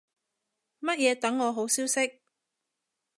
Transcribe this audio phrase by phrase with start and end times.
[0.79, 2.21] 乜嘢等我好消息